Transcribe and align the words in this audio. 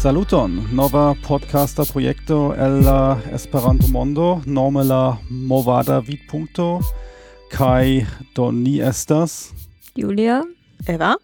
Saluton, 0.00 0.64
nova 0.72 1.14
podcasta 1.28 1.84
projekto 1.84 2.54
el 2.56 2.80
la 2.84 3.20
Esperanto 3.34 3.86
mondo, 3.88 4.40
nome 4.46 4.82
la 4.82 5.18
Movada 5.28 6.00
Vidpunkto, 6.00 6.80
kai 7.50 8.06
do 8.34 8.50
ni 8.50 8.80
estas 8.80 9.52
Julia, 9.94 10.40
Eva, 10.88 11.16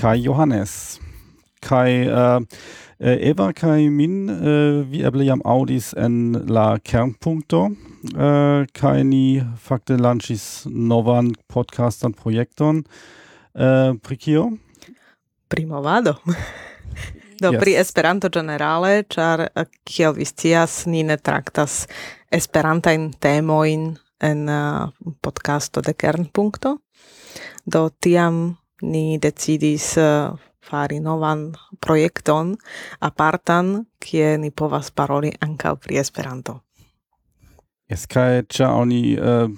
kai 0.00 0.16
Johannes. 0.24 0.98
Kai 1.60 2.08
äh, 2.08 2.40
Eva 2.98 3.52
kai 3.52 3.90
min 3.90 4.30
äh, 4.30 4.90
vi 4.90 5.04
eble 5.04 5.24
jam 5.24 5.42
audis 5.44 5.92
en 5.92 6.32
la 6.48 6.78
Kernpunkto, 6.78 7.76
äh, 8.16 8.64
kai 8.72 9.04
ni 9.04 9.44
fakte 9.58 10.00
lanchis 10.00 10.64
novan 10.70 11.34
podcastan 11.48 12.14
projekton. 12.14 12.86
Äh, 13.52 13.92
Prikio? 14.00 14.56
Primovado. 15.50 16.16
Do, 17.42 17.50
yes. 17.50 17.58
pri 17.58 17.72
Esperanto 17.74 18.28
generale, 18.30 19.02
ĉar 19.10 19.40
eh, 19.48 19.64
kiel 19.82 20.14
vi 20.14 20.26
scias, 20.28 20.84
ni 20.86 21.02
ne 21.02 21.16
traktas 21.18 21.88
Esperantajn 22.30 23.08
temojn 23.18 23.88
en 24.22 24.44
uh, 24.46 24.92
podcasto 25.20 25.82
de 25.82 25.96
Kernpunkto. 25.98 26.76
Do 27.66 27.88
tiam 27.98 28.54
ni 28.86 29.18
decidis 29.18 29.96
uh, 29.98 30.38
fari 30.62 31.00
novan 31.02 31.48
projekton 31.82 32.54
apartan, 33.02 33.88
kie 33.98 34.36
ni 34.38 34.54
povas 34.54 34.94
paroli 34.94 35.34
ankaŭ 35.42 35.74
pri 35.82 35.98
Esperanto. 35.98 36.60
Jes, 37.90 38.06
kaj 38.06 38.46
ĉar 38.54 38.78
oni 38.86 39.02
uh, 39.18 39.50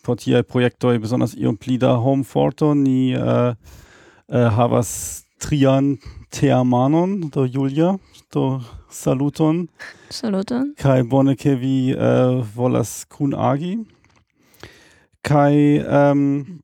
po 0.00 0.16
tiaj 0.16 0.46
projektoj 0.48 0.96
besonders 1.04 1.36
iom 1.36 1.60
pli 1.60 1.76
da 1.76 1.92
homforto, 2.00 2.72
ni 2.72 3.12
uh, 3.12 3.52
uh, 3.52 4.48
havas 4.56 5.27
trian 5.38 5.96
teamanon, 6.30 7.30
do 7.30 7.46
Julia, 7.46 7.98
do 8.32 8.60
saluton. 8.90 9.68
Saluton. 10.10 10.74
Kai 10.78 11.02
bone 11.02 11.36
ke 11.36 11.54
vi 11.56 11.94
uh, 11.94 12.42
volas 12.54 13.04
kun 13.08 13.32
agi. 13.32 13.78
Kai 15.22 15.80
um, 15.84 16.60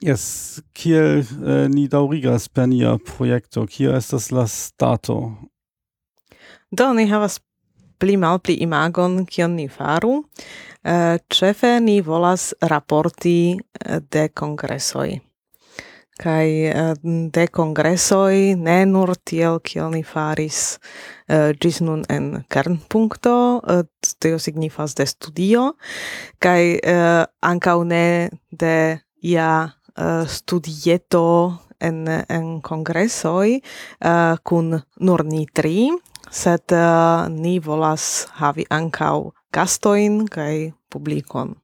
yes, 0.00 0.60
kiel 0.74 1.22
uh, 1.42 1.66
ni 1.68 1.88
daurigas 1.88 2.48
per 2.48 2.68
nia 2.68 2.96
projekto, 2.98 3.66
kio 3.66 3.94
estas 3.96 4.30
la 4.32 4.46
stato? 4.46 5.20
Do 6.70 6.92
ni 6.94 7.08
havas 7.08 7.40
pli 7.98 8.16
malpli 8.16 8.60
imagon 8.62 9.24
kion 9.26 9.56
ni 9.56 9.68
faru. 9.68 10.22
Eh, 10.84 10.92
uh, 10.92 11.16
cefe 11.28 11.80
ni 11.80 12.00
volas 12.00 12.52
raporti 12.62 13.58
de 14.10 14.28
kongresoj 14.28 15.27
kaj 16.18 16.48
ehm, 16.70 17.28
de 17.34 17.46
congressoi 17.46 18.56
ne 18.58 18.78
nur 18.90 19.14
tiel 19.24 19.60
kiel 19.62 19.92
ni 19.94 20.02
faris 20.02 20.78
eh, 21.30 21.54
gis 21.60 21.80
nun 21.84 22.02
en 22.10 22.42
kernpunkto 22.50 23.36
eh, 23.62 23.84
tio 24.18 24.38
signifas 24.42 24.96
de 24.98 25.06
studio. 25.06 25.72
Kaj 26.42 26.62
eh, 26.82 27.24
ankaŭ 27.40 27.78
ne 27.84 28.30
de 28.50 28.98
ia 29.22 29.74
studieto 30.30 31.58
en 31.82 32.06
en 32.06 32.60
kongresoj 32.62 33.58
kun 34.46 34.78
nur 35.02 35.24
ni 35.26 35.42
tri 35.50 35.90
sed 36.30 36.74
ni 37.34 37.58
volas 37.58 38.28
havi 38.38 38.62
ankaŭ 38.70 39.32
gastoin 39.50 40.20
kai 40.30 40.70
publikon 40.86 41.56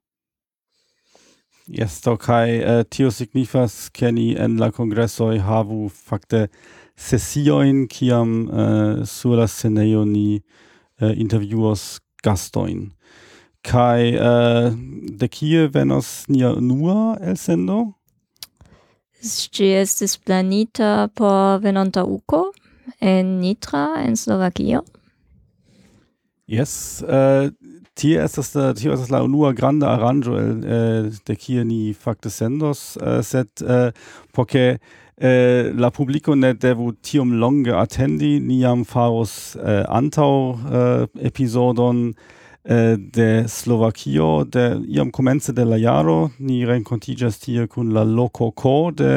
Yes, 1.67 2.01
to 2.03 2.19
kai 2.19 2.61
uh, 2.61 2.83
tio 2.85 3.09
signifas 3.09 3.89
ke 3.89 4.11
ni 4.13 4.35
en 4.37 4.59
la 4.61 4.69
kongressoj 4.71 5.39
havu 5.47 5.87
fakte 5.89 6.49
sesioin 6.97 7.87
kiam 7.89 8.35
uh, 8.51 9.05
sur 9.09 9.39
la 9.39 9.47
scenejo 9.49 10.05
ni 10.05 10.43
eh, 11.01 11.07
uh, 11.07 11.15
interviewos 11.17 12.01
gastoin. 12.23 12.93
Kai 13.65 14.13
uh, 14.13 14.77
de 15.09 15.29
kie 15.29 15.67
venos 15.73 16.29
nia 16.29 16.53
unua 16.53 17.17
elsendo? 17.25 17.95
Ĝi 19.25 19.71
estis 19.81 20.19
planita 20.21 21.09
por 21.17 21.65
venonta 21.65 22.05
uko 22.05 22.51
en 23.01 23.41
Nitra 23.41 24.03
en 24.05 24.21
Slovakio. 24.21 24.85
Yes, 26.47 27.01
uh, 27.09 27.49
Tie 27.95 28.19
estas 28.19 28.57
äh, 28.57 28.75
tio 28.75 28.93
estas 28.93 29.11
la 29.11 29.23
unua 29.23 29.53
granda 29.55 29.93
aranĝo 29.95 30.35
el 30.35 30.65
eh, 30.65 31.07
äh, 31.07 31.11
de 31.29 31.37
kie 31.39 31.65
ni 31.65 31.95
fakte 31.95 32.31
sendos, 32.31 32.97
eh, 32.97 33.23
sed 33.23 33.63
eh, 33.63 33.93
porque 34.33 34.79
eh, 35.17 35.71
la 35.71 35.91
publiko 35.91 36.35
ne 36.35 36.55
devu 36.55 36.93
tiom 37.03 37.39
longe 37.39 37.71
atendi, 37.71 38.41
ni 38.41 38.59
jam 38.63 38.85
faros 38.85 39.55
eh, 39.55 39.85
antaŭ 39.87 40.33
eh, 40.51 41.07
epizodon 41.31 42.09
eh, 42.65 42.97
de 42.99 43.45
Slovakio 43.47 44.45
de 44.45 44.81
iam 44.89 45.13
komence 45.15 45.53
de 45.53 45.65
la 45.65 45.79
jaro 45.79 46.31
ni 46.39 46.65
renkontiĝas 46.67 47.39
tie 47.47 47.69
kun 47.71 47.95
la 47.95 48.03
loko 48.03 48.51
ko 48.51 48.91
de 48.91 49.15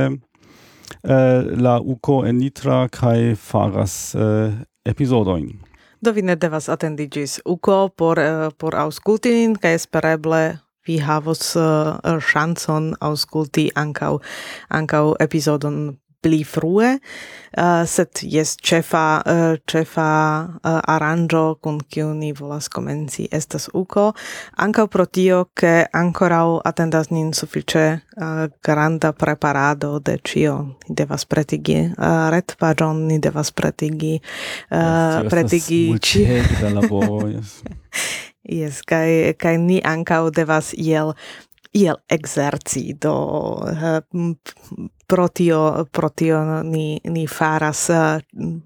eh, 1.01 1.41
la 1.57 1.79
uko 1.81 2.25
en 2.29 2.37
Nitra 2.37 2.85
kaj 2.93 3.33
faras 3.41 4.13
eh, 4.13 4.53
episodojn. 4.85 5.66
Do 6.01 6.13
vi 6.13 6.21
ne 6.21 6.35
devas 6.35 6.69
atendigis 6.69 7.39
uko 7.45 7.89
por 7.89 8.19
uh, 8.21 8.51
por 8.57 8.75
aŭskulti 8.77 9.33
ca 9.61 9.71
espereble 9.73 10.59
vi 10.87 10.99
havos 11.01 11.55
uh, 11.57 11.97
ŝancon 12.21 12.93
auskulti 13.01 13.67
ancau, 13.75 14.21
ancau 14.69 15.15
epizodon 15.19 15.97
pli 16.21 16.43
frue, 16.43 16.97
uh, 16.97 17.83
sed 17.85 18.21
jes 18.21 18.55
cefa, 18.57 19.21
uh, 19.21 19.55
cefa 19.69 20.09
uh, 20.47 20.79
aranjo 20.89 21.57
kun 21.61 21.79
kiu 21.79 22.13
ni 22.17 22.31
volas 22.33 22.69
komenci 22.73 23.27
estas 23.31 23.69
uko, 23.73 24.11
ankaŭ 24.57 24.87
pro 24.91 25.05
tio, 25.05 25.45
ke 25.53 25.85
ankoraŭ 25.93 26.61
atendas 26.65 27.11
nin 27.13 27.33
sufiĉe 27.37 27.85
uh, 27.93 28.43
granda 28.65 29.13
preparado 29.13 29.99
de 29.99 30.17
ĉio. 30.23 30.57
Ni 30.87 30.97
devas 30.97 31.25
pretigi 31.25 31.79
uh, 31.85 32.27
retpaĝon, 32.33 33.05
ni 33.07 33.19
devas 33.23 33.51
pretigi 33.51 34.17
uh, 34.17 34.77
yes, 34.77 35.29
pretigi 35.31 35.81
ĉio. 36.01 36.41
da 36.61 36.73
laboro, 36.73 37.27
jes. 38.59 38.81
Kaj, 38.87 39.37
kaj 39.37 39.57
ni 39.61 39.81
ankaŭ 39.85 40.27
devas 40.33 40.73
iel 40.73 41.13
iel 41.77 41.99
exerci 42.09 42.95
do 42.97 43.13
uh, 43.69 44.01
pro 45.07 45.27
tio 45.27 45.85
pro 45.91 46.09
tio 46.09 46.63
ni 46.63 46.99
ni 47.03 47.27
faras 47.27 47.89
eh, 47.89 48.21
uh, 48.33 48.57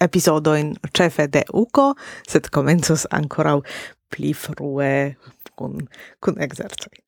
episodo 0.00 0.54
in 0.56 0.74
cefe 0.92 1.26
de 1.28 1.44
uco 1.52 1.94
sed 2.28 2.50
comenzus 2.50 3.06
ancora 3.10 3.60
pli 4.08 4.34
frue 4.34 5.16
kun 5.54 5.88
kun 6.20 6.40
exercoj 6.40 7.00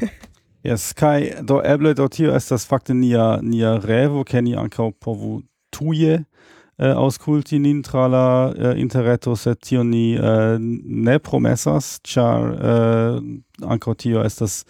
Yes, 0.66 0.92
kai 0.94 1.30
do 1.46 1.60
eble 1.62 1.94
do 1.94 2.08
tio 2.08 2.32
estas 2.34 2.64
fakte 2.66 2.94
nia 2.94 3.38
nia 3.42 3.76
revo 3.78 4.24
ke 4.24 4.40
ni 4.42 4.56
ankaŭ 4.58 4.90
povu 4.98 5.42
tuje 5.70 6.14
eh, 6.14 6.24
äh, 6.78 6.92
auskulti 6.92 7.58
nin 7.58 7.82
tra 7.82 8.06
la 8.08 8.52
äh, 8.52 8.80
interreto 8.80 9.36
sed 9.36 9.60
tio 9.62 9.84
ni 9.84 10.16
äh, 10.16 10.58
ne 10.58 11.18
promesas 11.18 12.00
char 12.02 12.52
äh, 12.52 13.20
ankaŭ 13.62 13.94
tio 13.94 14.24
estas 14.26 14.64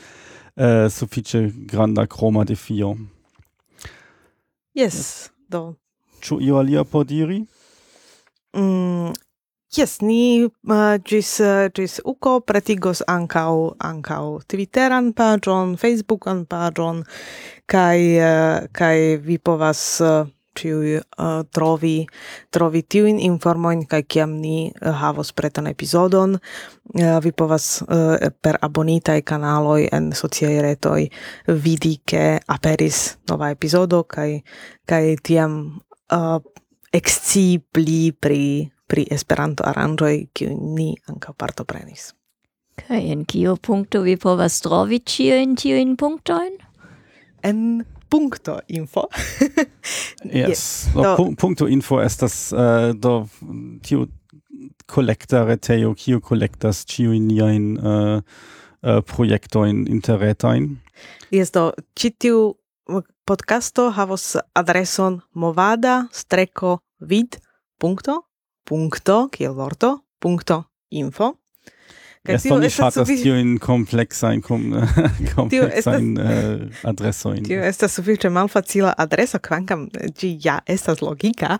eh, 0.56 0.88
suffice 0.90 1.52
granda 1.66 2.06
de 2.44 2.54
fio 2.54 2.96
Yes, 4.74 5.30
do. 5.48 5.74
Ĉu 6.20 6.40
io 6.40 6.58
alia 6.58 6.84
po 6.84 7.04
diri? 7.04 7.46
Mm, 8.52 9.12
Yes, 9.76 10.00
ni 10.00 10.44
uh, 10.44 10.96
gis, 11.04 11.40
uh, 11.40 11.68
gis 11.74 12.00
uco 12.04 12.40
pratigos 12.40 13.02
ancau, 13.06 13.74
ancau 13.78 14.40
Twitteran 14.48 15.12
pagion, 15.12 15.76
Facebookan 15.76 16.46
pagion, 16.46 17.02
kai, 17.66 18.16
uh, 18.16 18.62
eh, 18.62 18.68
kai 18.72 19.16
vi 19.16 19.38
povas... 19.38 20.00
Uh, 20.00 20.24
ciu 20.56 20.78
uh, 20.80 21.00
eh, 21.00 21.42
trovi 21.52 22.06
trovi 22.50 22.82
tiujn 22.82 23.20
informojn 23.20 23.86
kai 23.90 24.02
kiam 24.02 24.36
ni 24.40 24.70
uh, 24.70 24.92
havos 25.02 25.32
pretan 25.32 25.66
epizodon 25.66 26.36
uh, 26.36 26.40
eh, 26.94 27.18
vi 27.22 27.32
povas 27.32 27.82
uh, 27.82 28.16
per 28.42 28.58
abonitaj 28.62 29.20
kanaloj 29.22 29.88
en 29.92 30.12
sociaj 30.12 30.54
retoj 30.62 31.08
vidi 31.48 31.96
ke 32.04 32.38
aperis 32.46 33.16
nova 33.28 33.50
epizodo 33.50 34.02
kai 34.02 34.42
kai 34.86 35.16
tiam 35.22 35.80
uh, 36.12 36.38
ekscii 36.92 37.58
pli 37.72 38.12
pri 38.12 38.70
pri 38.86 39.06
Esperanto 39.10 39.66
aranĝoj 39.66 40.14
kiu 40.32 40.54
ni 40.54 40.94
ankaŭ 41.10 41.34
partoprenis. 41.38 42.12
Kaj 42.76 43.00
en 43.12 43.24
kiu 43.24 43.56
punkto 43.56 44.02
vi 44.04 44.16
povas 44.20 44.60
trovi 44.62 45.00
ĉiujn 45.00 45.56
tiujn 45.58 45.96
punktojn? 45.98 46.58
En 47.42 47.58
punkto 48.16 48.58
info. 48.72 49.06
yes. 50.24 50.48
yes. 50.48 50.62
Do, 50.94 51.02
do, 51.02 51.30
punkto 51.36 51.68
info 51.68 52.00
estas 52.00 52.52
uh, 52.52 52.94
do 52.96 53.26
tiu 53.84 54.06
collecta 54.88 55.44
retejo 55.44 55.92
kiu 55.98 56.20
collectas 56.24 56.84
ĉiujn 56.88 57.26
niajn 57.28 57.64
uh, 57.76 57.86
eh, 57.86 58.16
uh, 58.16 58.22
eh, 58.82 59.00
projektojn 59.04 59.84
interretajn. 59.92 60.70
Jes 61.34 61.52
do 61.52 61.68
ĉi 61.98 62.12
tiu 62.24 62.38
podcasto 63.26 63.90
havos 63.90 64.36
adreson 64.54 65.20
movada 65.34 66.06
streko 66.14 66.78
vid 67.00 67.40
punkto 67.82 68.22
punkto 68.64 69.26
kiel 69.34 69.56
vorto 69.58 69.98
punkto 70.22 70.62
info 70.90 71.34
Kaj 72.26 72.38
tio 72.42 72.58
mi 72.58 72.66
estas 72.66 72.94
sufiĉe 72.94 73.22
tiujn 73.22 73.56
kompleksajn 73.62 74.42
kom, 74.42 74.66
kompleksajn 75.34 76.12
uh, 76.18 76.30
eh, 76.30 76.82
adresojn. 76.90 77.44
Tio 77.46 77.62
estas 77.64 77.96
sufiĉe 77.98 78.30
malfacila 78.30 78.94
adreso, 78.98 79.38
kvankam 79.38 79.88
ĝi 80.18 80.36
ja 80.44 80.60
estas 80.66 81.02
logika, 81.04 81.58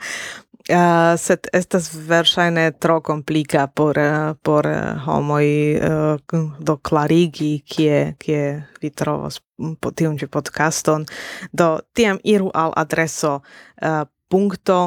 Uh, 0.67 1.15
sed 1.15 1.47
estas 1.55 1.93
verŝajne 1.95 2.73
tro 2.83 2.97
komplika 2.99 3.69
por 3.71 3.99
eh, 4.03 4.33
por 4.43 4.67
homoj 5.05 5.47
uh, 5.79 6.41
do 6.59 6.75
klarigi 6.83 7.61
kie 7.63 8.17
kie 8.19 8.65
vi 8.83 8.91
trovos 8.91 9.39
po 9.79 9.93
tiun 9.95 10.19
ĉi 10.19 10.27
podcaston 10.27 11.07
do 11.53 11.69
tiam 11.95 12.19
iru 12.25 12.51
al 12.51 12.75
adreso 12.83 13.37
uh, 13.37 14.03
punkto 14.27 14.81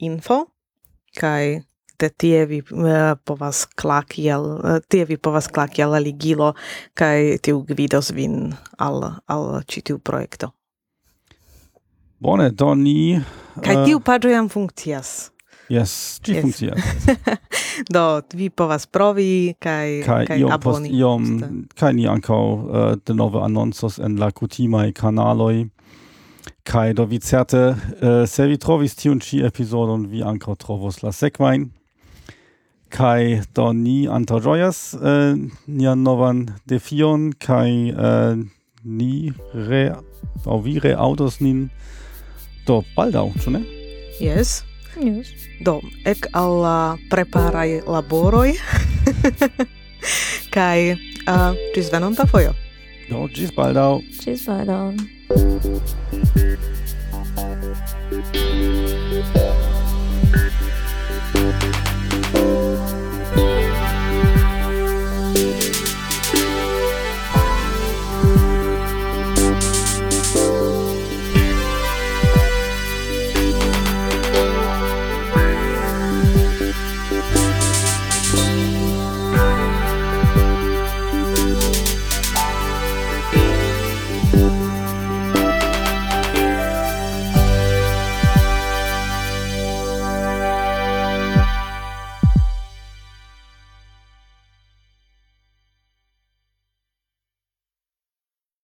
info 0.00 0.46
kaj 1.20 1.65
de 2.00 2.10
tie 2.10 2.44
vi 2.46 2.60
uh, 2.62 3.14
povas 3.24 3.64
klaki 3.76 4.28
al 4.30 4.46
uh, 4.56 4.78
tie 4.88 5.04
vi 5.04 5.16
povas 5.16 5.48
klaki 5.48 5.82
al 5.82 5.96
ligilo 6.02 6.52
kaj 6.94 7.38
tiu 7.42 7.62
gvidos 7.68 8.12
vin 8.16 8.54
al 8.78 9.02
al 9.26 9.62
ĉi 9.66 9.82
tiu 9.90 9.98
projekto. 9.98 10.52
Bone, 12.18 12.50
do 12.50 12.74
ni 12.74 13.20
kaj 13.60 13.74
uh, 13.74 13.80
eh, 13.82 13.86
tiu 13.86 14.00
paĝo 14.00 14.30
jam 14.32 14.48
funkcias. 14.48 15.30
Yes, 15.68 16.20
ĝi 16.22 16.36
yes. 16.36 16.42
funkcias. 16.44 16.78
do 17.94 18.22
vi 18.32 18.50
povas 18.50 18.86
provi 18.86 19.54
kaj 19.58 20.02
kaj, 20.06 20.26
kaj 20.30 20.38
iom 20.40 20.52
aboni. 20.54 20.90
Post, 20.90 21.00
iom, 21.00 21.64
kaj 21.76 21.92
ni 21.98 22.06
ankaŭ 22.08 22.42
uh, 22.54 22.92
denove 23.06 23.42
anoncos 23.44 23.98
en 23.98 24.20
la 24.20 24.30
kutimaj 24.30 24.92
kanaloj. 24.96 25.66
Kai 26.66 26.92
do 26.98 27.04
vi 27.06 27.18
certe 27.22 27.62
uh, 27.68 28.22
se 28.26 28.46
vi 28.46 28.58
trovis 28.58 28.96
tiun 28.98 29.20
ci 29.20 29.42
episodon 29.44 30.06
vi 30.10 30.22
ankaŭ 30.22 30.56
trovos 30.62 31.02
la 31.02 31.12
sekvajn 31.12 31.68
kai 32.96 33.42
do 33.56 33.70
ni 33.76 34.06
antaŭĝojas 34.08 34.78
uh, 34.96 35.08
eh, 35.10 35.40
nian 35.68 36.04
novan 36.06 36.46
defion 36.70 37.28
kai 37.46 37.92
uh, 37.92 38.38
ni 38.84 39.32
re 39.68 39.82
aŭ 40.46 40.58
vi 40.64 40.78
reaŭdos 40.80 41.40
nin 41.44 41.66
do 42.66 42.80
baldaŭ, 42.96 43.28
ĉu 43.42 43.52
ne? 43.56 43.62
Yes. 44.22 44.62
Yes. 44.96 45.28
Do, 45.60 45.78
ek 46.08 46.30
al 46.32 46.56
la 46.64 46.78
preparaj 47.12 47.82
laboroj 47.84 48.56
kaj 50.56 50.78
uh, 50.96 50.96
eh, 51.34 51.60
ĝis 51.76 51.92
venonta 51.92 52.24
fojo. 52.30 52.56
Do, 53.10 53.26
ĝis 53.36 53.52
baldaŭ. 53.58 54.00
Ĝis 54.24 54.48
baldaŭ. 54.48 55.75